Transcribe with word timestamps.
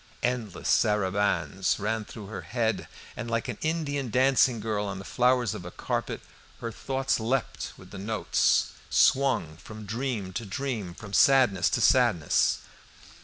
Endless 0.23 0.67
sarabands 0.67 1.77
ran 1.77 2.05
through 2.05 2.25
her 2.25 2.41
head, 2.41 2.87
and, 3.15 3.29
like 3.29 3.47
an 3.47 3.59
Indian 3.61 4.09
dancing 4.09 4.59
girl 4.59 4.87
on 4.87 4.97
the 4.97 5.05
flowers 5.05 5.53
of 5.53 5.63
a 5.63 5.69
carpet, 5.69 6.21
her 6.59 6.71
thoughts 6.71 7.19
leapt 7.19 7.73
with 7.77 7.91
the 7.91 7.99
notes, 7.99 8.71
swung 8.89 9.57
from 9.57 9.85
dream 9.85 10.33
to 10.33 10.43
dream, 10.43 10.95
from 10.95 11.13
sadness 11.13 11.69
to 11.69 11.81
sadness. 11.81 12.61